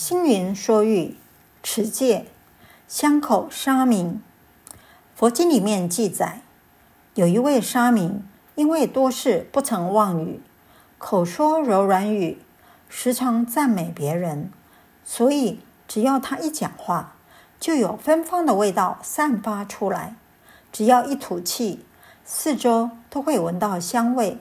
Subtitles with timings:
[0.00, 1.16] 星云说喻，
[1.60, 2.26] 持戒，
[2.86, 4.20] 香口沙弥。
[5.16, 6.42] 佛经里面记载，
[7.14, 8.22] 有一位沙弥，
[8.54, 10.40] 因为多事不曾妄语，
[10.98, 12.38] 口说柔软语，
[12.88, 14.52] 时常赞美别人，
[15.04, 15.58] 所以
[15.88, 17.16] 只要他一讲话，
[17.58, 20.14] 就有芬芳的味道散发出来。
[20.70, 21.84] 只要一吐气，
[22.24, 24.38] 四周都会闻到香味，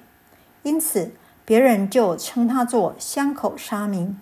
[0.62, 1.14] 因此
[1.44, 4.16] 别人就称他做香口沙弥。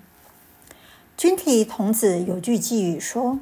[1.18, 3.40] 君提童子有句偈语说：“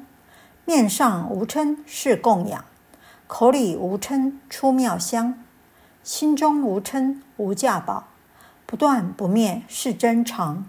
[0.64, 2.64] 面上无嗔是供养，
[3.26, 5.42] 口里无嗔出妙香，
[6.04, 8.06] 心中无嗔无价宝，
[8.64, 10.64] 不断不灭是真常。”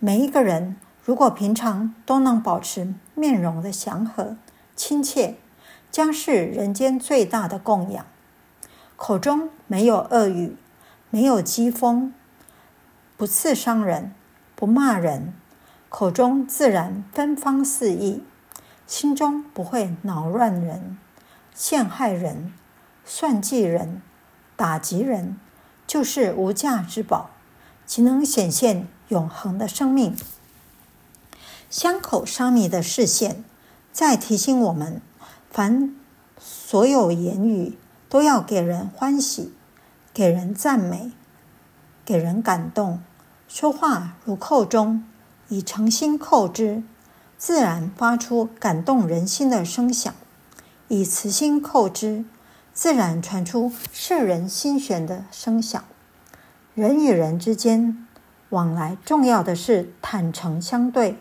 [0.00, 4.36] 每一个人如果平常都能保持面容的祥和、
[4.74, 5.36] 亲切，
[5.92, 8.04] 将是人间最大的供养。
[8.96, 10.56] 口中没有恶语，
[11.10, 12.10] 没有讥讽，
[13.16, 14.12] 不刺伤人，
[14.56, 15.32] 不骂人。
[15.96, 18.24] 口中自然芬芳四溢，
[18.84, 20.98] 心中不会恼乱人、
[21.54, 22.52] 陷害人、
[23.04, 24.02] 算计人、
[24.56, 25.38] 打击人，
[25.86, 27.30] 就是无价之宝，
[27.86, 30.16] 岂能显现永恒的生命。
[31.70, 33.44] 香口沙弥的示现，
[33.92, 35.00] 在提醒我们：
[35.48, 35.94] 凡
[36.40, 39.54] 所有言语都要给人欢喜，
[40.12, 41.12] 给人赞美，
[42.04, 43.00] 给人感动。
[43.46, 45.04] 说话如扣钟。
[45.48, 46.82] 以诚心叩之，
[47.36, 50.12] 自然发出感动人心的声响；
[50.88, 52.24] 以慈心叩之，
[52.72, 55.84] 自然传出摄人心弦的声响。
[56.74, 58.06] 人与人之间
[58.48, 61.18] 往来，重要的是坦诚相对。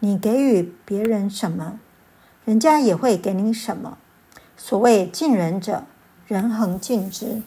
[0.00, 1.80] 你给予别人什么，
[2.44, 3.98] 人家也会给你什么。
[4.56, 5.84] 所谓敬人者，
[6.26, 7.42] 人恒敬之。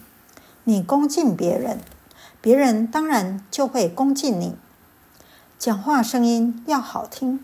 [0.64, 1.78] 你恭敬别人，
[2.40, 4.54] 别人当然就会恭敬你。
[5.62, 7.38] 讲话声音要好听，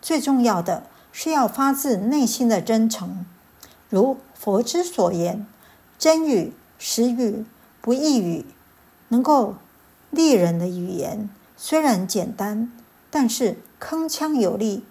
[0.00, 3.26] 最重要的是要发自内心的真诚。
[3.90, 5.46] 如佛之所言，
[5.98, 7.44] 真语、实语、
[7.82, 8.46] 不异语，
[9.08, 9.56] 能够
[10.08, 11.28] 利人的语言，
[11.58, 12.72] 虽然简单，
[13.10, 14.86] 但是铿锵有力。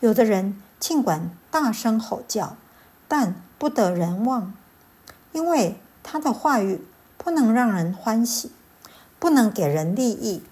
[0.00, 2.58] 有的人尽管大声吼叫，
[3.08, 4.52] 但不得人望，
[5.32, 6.84] 因为他的话语
[7.16, 8.52] 不能让人欢喜，
[9.18, 10.42] 不能给人利益。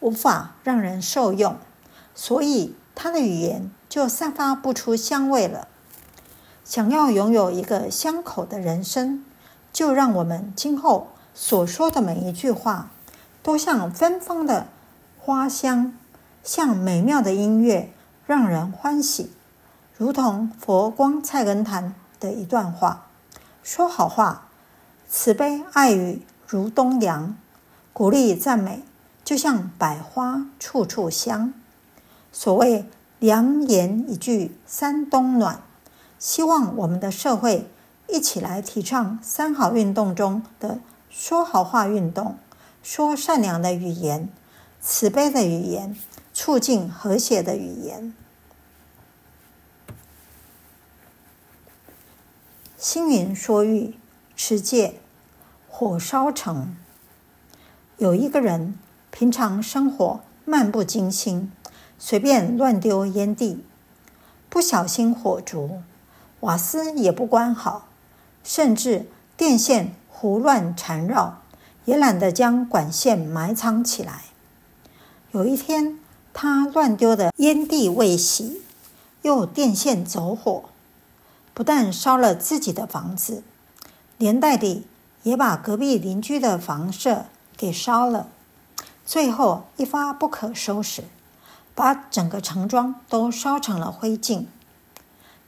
[0.00, 1.56] 无法让人受用，
[2.14, 5.68] 所以他的语言就散发不出香味了。
[6.64, 9.24] 想要拥有一个香口的人生，
[9.72, 12.90] 就让我们今后所说的每一句话，
[13.42, 14.66] 都像芬芳的
[15.18, 15.94] 花香，
[16.44, 17.90] 像美妙的音乐，
[18.26, 19.32] 让人欢喜。
[19.96, 23.06] 如同佛光菜根谭的一段话：
[23.62, 24.48] 说好话，
[25.08, 27.34] 慈悲爱语如东阳，
[27.92, 28.84] 鼓励赞美。
[29.28, 31.52] 就像百花处处香，
[32.32, 32.86] 所谓
[33.18, 35.60] 良言一句三冬暖。
[36.18, 37.68] 希望我们的社会
[38.08, 40.80] 一起来提倡三好运动中的
[41.10, 42.38] 说好话运动，
[42.82, 44.30] 说善良的语言、
[44.80, 45.94] 慈悲的语言、
[46.32, 48.14] 促进和谐的语言。
[52.78, 53.94] 星云说喻，
[54.34, 54.98] 持戒，
[55.68, 56.74] 火烧城。
[57.98, 58.78] 有一个人。
[59.18, 61.50] 平常生活漫不经心，
[61.98, 63.64] 随便乱丢烟蒂，
[64.48, 65.82] 不小心火烛，
[66.38, 67.88] 瓦斯也不关好，
[68.44, 71.38] 甚至电线胡乱缠绕，
[71.84, 74.26] 也懒得将管线埋藏起来。
[75.32, 75.98] 有一天，
[76.32, 78.58] 他乱丢的烟蒂未熄，
[79.22, 80.66] 又电线走火，
[81.52, 83.42] 不但烧了自己的房子，
[84.16, 84.86] 连带地
[85.24, 87.24] 也把隔壁邻居的房舍
[87.56, 88.28] 给烧了。
[89.08, 91.04] 最后一发不可收拾，
[91.74, 94.44] 把整个城庄都烧成了灰烬。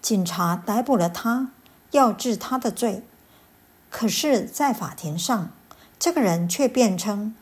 [0.00, 1.50] 警察逮捕了他，
[1.90, 3.02] 要治他的罪。
[3.90, 5.50] 可是，在法庭上，
[5.98, 7.34] 这个人却辩称：“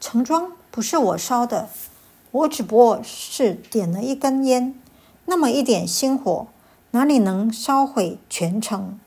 [0.00, 1.68] 城庄不是我烧的，
[2.30, 4.74] 我只不过是点了一根烟，
[5.26, 6.46] 那么一点星火，
[6.92, 8.98] 哪里能烧毁全城？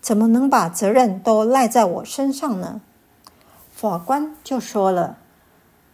[0.00, 2.80] 怎么能把责任都赖在我身上呢？”
[3.72, 5.18] 法官就说了。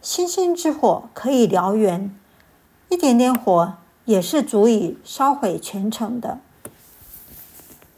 [0.00, 2.14] 星星之火可以燎原，
[2.88, 3.74] 一点点火
[4.04, 6.38] 也是足以烧毁全城的，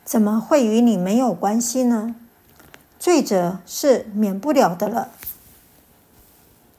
[0.02, 2.14] 怎么会与你没有关系呢？
[2.98, 5.10] 罪责是免不了的了。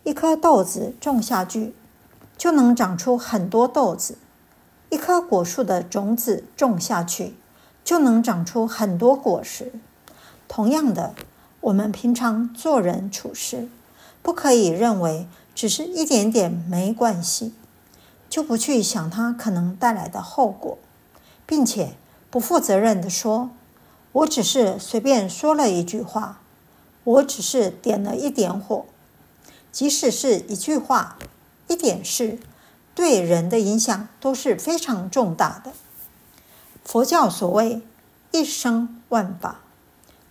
[0.04, 1.76] 一颗豆子种下去，
[2.36, 4.16] 就能长出很多豆子；
[4.90, 7.36] 一棵果树的种子种下去，
[7.84, 9.72] 就能长出很多果实。
[10.48, 11.14] 同样的，
[11.62, 13.70] 我们平常做人处事。
[14.22, 17.54] 不可以认为只是一点点没关系，
[18.30, 20.78] 就不去想它可能带来的后果，
[21.46, 21.96] 并且
[22.30, 23.50] 不负责任地说
[24.14, 26.42] ：“我只是随便说了一句话，
[27.04, 28.86] 我只是点了一点火。”
[29.72, 31.18] 即使是一句话、
[31.68, 32.38] 一点事，
[32.94, 35.72] 对人的影响都是非常重大的。
[36.84, 37.82] 佛教所谓
[38.32, 39.62] “一生万法”，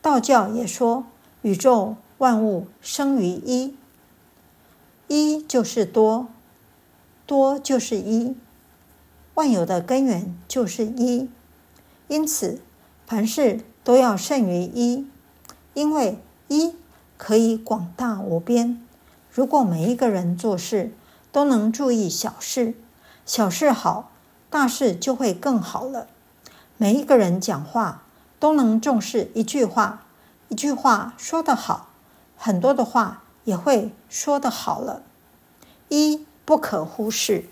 [0.03, 1.05] 道教也说
[1.41, 3.75] “宇宙万物生于一”，
[5.13, 6.29] 一就是多。
[7.27, 8.37] 多就是一，
[9.35, 11.29] 万有的根源就是一，
[12.07, 12.61] 因此
[13.07, 15.09] 凡事都要胜于一，
[15.75, 16.77] 因为一
[17.17, 18.81] 可以广大无边。
[19.33, 20.93] 如果每一个人做事
[21.33, 22.75] 都能注意小事，
[23.27, 24.13] 小事好，
[24.49, 26.07] 大事就会更好了。
[26.77, 28.05] 每一个人讲话
[28.39, 30.05] 都能重视一句话，
[30.49, 31.91] 一句话说得好，
[32.37, 35.03] 很多的话也会说的好了。
[35.89, 36.27] 一。
[36.51, 37.45] 不可忽视。